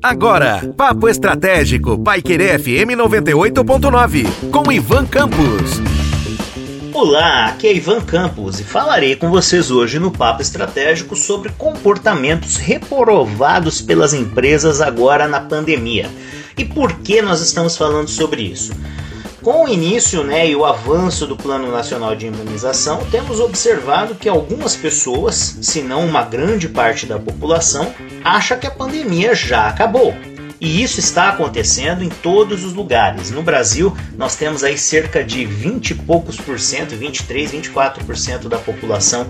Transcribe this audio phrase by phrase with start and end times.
[0.00, 5.80] Agora, Papo Estratégico, Paiquerê FM 98.9, com Ivan Campos.
[6.92, 12.58] Olá, aqui é Ivan Campos e falarei com vocês hoje no Papo Estratégico sobre comportamentos
[12.58, 16.08] reprovados pelas empresas agora na pandemia.
[16.56, 18.72] E por que nós estamos falando sobre isso?
[19.42, 24.28] Com o início né, e o avanço do Plano Nacional de Imunização, temos observado que
[24.28, 30.14] algumas pessoas, se não uma grande parte da população, acha que a pandemia já acabou.
[30.62, 33.32] E isso está acontecendo em todos os lugares.
[33.32, 38.58] No Brasil, nós temos aí cerca de 20 e poucos por cento, 23, 24% da
[38.58, 39.26] população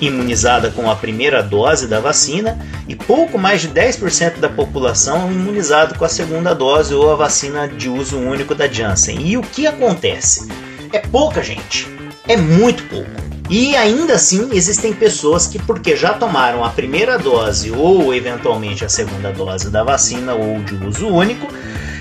[0.00, 5.94] imunizada com a primeira dose da vacina e pouco mais de 10% da população imunizada
[5.94, 9.20] com a segunda dose ou a vacina de uso único da Janssen.
[9.20, 10.48] E o que acontece?
[10.94, 11.86] É pouca gente,
[12.26, 13.29] é muito pouco.
[13.50, 18.88] E ainda assim existem pessoas que, porque já tomaram a primeira dose ou eventualmente a
[18.88, 21.48] segunda dose da vacina ou de uso único,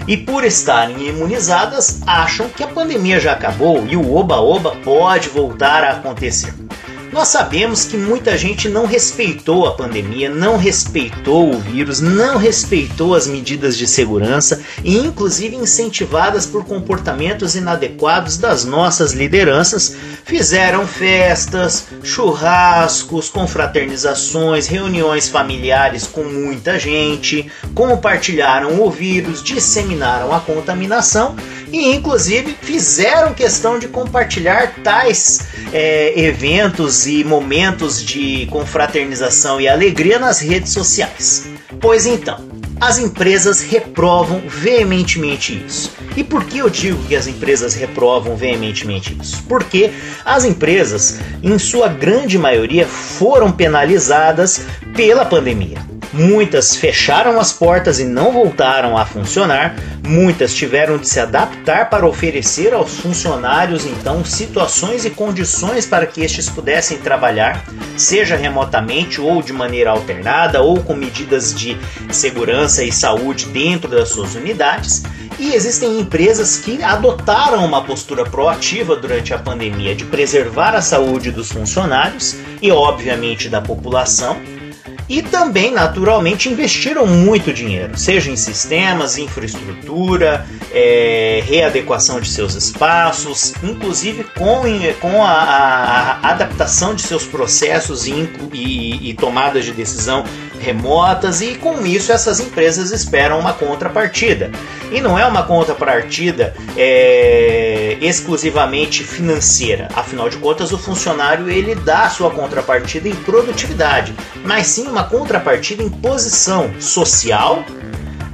[0.07, 5.83] e por estarem imunizadas, acham que a pandemia já acabou e o oba-oba pode voltar
[5.83, 6.53] a acontecer.
[7.11, 13.15] Nós sabemos que muita gente não respeitou a pandemia, não respeitou o vírus, não respeitou
[13.15, 21.87] as medidas de segurança e, inclusive, incentivadas por comportamentos inadequados das nossas lideranças, fizeram festas,
[22.03, 31.35] churrascos, confraternizações, reuniões familiares com muita gente, compartilharam o vírus, disseminaram a contaminação
[31.71, 40.17] e, inclusive, fizeram questão de compartilhar tais é, eventos e momentos de confraternização e alegria
[40.17, 41.47] nas redes sociais.
[41.79, 42.48] Pois então,
[42.79, 45.91] as empresas reprovam veementemente isso.
[46.15, 49.43] E por que eu digo que as empresas reprovam veementemente isso?
[49.43, 49.91] Porque
[50.23, 54.61] as empresas, em sua grande maioria, foram penalizadas
[54.95, 55.88] pela pandemia.
[56.11, 59.75] Muitas fecharam as portas e não voltaram a funcionar,
[60.07, 66.21] muitas tiveram de se adaptar para oferecer aos funcionários então situações e condições para que
[66.21, 67.63] estes pudessem trabalhar,
[67.95, 71.77] seja remotamente ou de maneira alternada ou com medidas de
[72.11, 75.03] segurança e saúde dentro das suas unidades.
[75.37, 81.31] E existem empresas que adotaram uma postura proativa durante a pandemia de preservar a saúde
[81.31, 84.37] dos funcionários e, obviamente, da população
[85.09, 93.53] e também, naturalmente, investiram muito dinheiro, seja em sistemas, infraestrutura, é, readequação de seus espaços,
[93.63, 94.61] inclusive com,
[95.01, 100.23] com a, a, a adaptação de seus processos e, e, e tomadas de decisão
[100.59, 104.51] remotas e com isso essas empresas esperam uma contrapartida.
[104.91, 109.87] E não é uma contrapartida é, exclusivamente financeira.
[109.95, 115.03] Afinal de contas, o funcionário ele dá a sua contrapartida em produtividade, mas sim uma
[115.05, 117.63] contrapartida em posição social,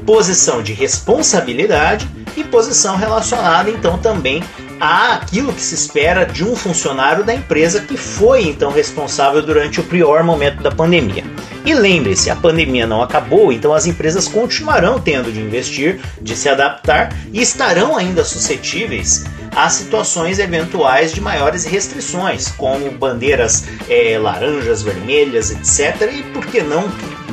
[0.03, 4.43] posição de responsabilidade e posição relacionada então também
[4.79, 9.83] àquilo que se espera de um funcionário da empresa que foi então responsável durante o
[9.83, 11.23] pior momento da pandemia.
[11.63, 16.49] E lembre-se, a pandemia não acabou, então as empresas continuarão tendo de investir, de se
[16.49, 19.23] adaptar e estarão ainda suscetíveis
[19.55, 26.11] a situações eventuais de maiores restrições, como bandeiras é, laranjas, vermelhas, etc.
[26.13, 26.83] E por que não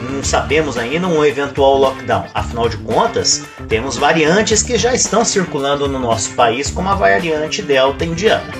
[0.02, 2.26] não sabemos ainda um eventual lockdown.
[2.34, 7.62] Afinal de contas, temos variantes que já estão circulando no nosso país, como a variante
[7.62, 8.52] Delta indiana.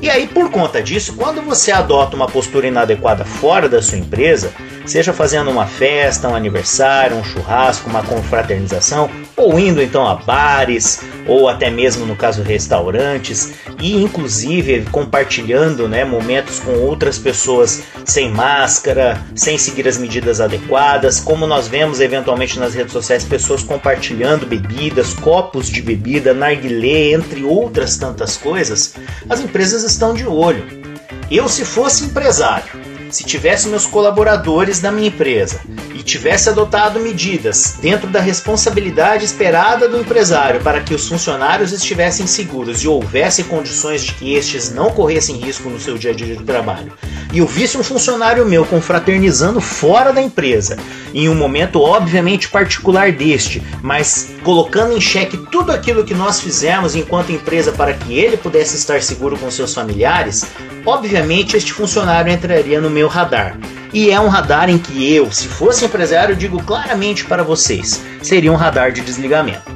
[0.00, 4.52] E aí, por conta disso, quando você adota uma postura inadequada fora da sua empresa,
[4.84, 11.00] seja fazendo uma festa, um aniversário, um churrasco, uma confraternização, ou indo então a bares,
[11.26, 18.30] ou até mesmo no caso restaurantes, e inclusive compartilhando né, momentos com outras pessoas sem
[18.30, 24.46] máscara, sem seguir as medidas adequadas, como nós vemos eventualmente nas redes sociais pessoas compartilhando
[24.46, 28.94] bebidas, copos de bebida, narguilé, entre outras tantas coisas,
[29.28, 30.82] as empresas estão de olho.
[31.30, 32.81] Eu, se fosse empresário,
[33.12, 35.60] se tivesse meus colaboradores da minha empresa
[35.94, 42.26] e tivesse adotado medidas dentro da responsabilidade esperada do empresário para que os funcionários estivessem
[42.26, 46.34] seguros e houvesse condições de que estes não corressem risco no seu dia a dia
[46.34, 46.92] de trabalho,
[47.32, 50.76] e eu visse um funcionário meu confraternizando fora da empresa,
[51.14, 56.94] em um momento obviamente particular deste, mas colocando em xeque tudo aquilo que nós fizemos
[56.94, 60.46] enquanto empresa para que ele pudesse estar seguro com seus familiares,
[60.84, 63.56] obviamente este funcionário entraria no meu radar.
[63.92, 68.50] E é um radar em que eu, se fosse empresário, digo claramente para vocês, seria
[68.50, 69.70] um radar de desligamento.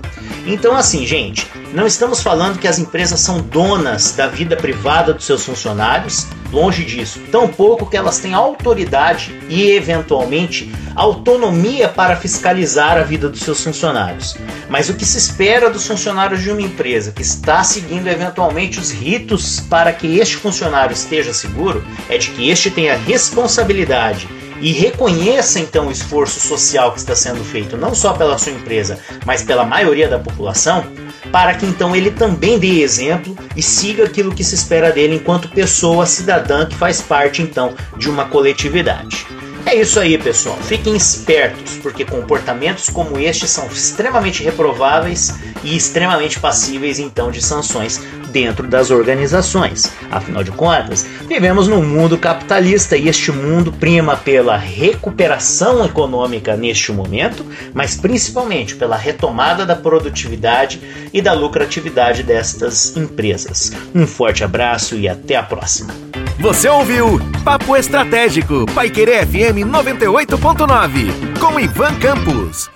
[0.47, 5.27] Então, assim, gente, Não estamos falando que as empresas são donas da vida privada dos
[5.27, 7.21] seus funcionários, longe disso.
[7.31, 14.39] Tampouco que elas têm autoridade e, eventualmente, autonomia para fiscalizar a vida dos seus funcionários.
[14.71, 18.91] Mas o que se espera dos funcionários de uma empresa que está seguindo eventualmente os
[18.91, 24.27] ritos para que este funcionário esteja seguro é de que este tenha responsabilidade
[24.61, 28.99] e reconheça então o esforço social que está sendo feito não só pela sua empresa,
[29.25, 30.85] mas pela maioria da população,
[31.31, 35.49] para que então ele também dê exemplo e siga aquilo que se espera dele enquanto
[35.49, 39.27] pessoa cidadã que faz parte então de uma coletividade.
[39.67, 40.57] É isso aí, pessoal.
[40.63, 48.01] Fiquem espertos, porque comportamentos como este são extremamente reprováveis e extremamente passíveis então de sanções
[48.37, 49.91] dentro das organizações.
[50.11, 56.93] Afinal de contas, vivemos num mundo capitalista e este mundo prima pela recuperação econômica neste
[56.93, 60.79] momento, mas principalmente pela retomada da produtividade
[61.15, 63.73] e da lucratividade destas empresas.
[63.95, 65.95] Um forte abraço e até a próxima.
[66.39, 72.76] Você ouviu Papo Estratégico, Paiquerê FM 98.9, com Ivan Campos.